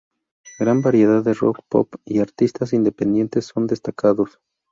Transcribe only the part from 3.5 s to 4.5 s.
destacados.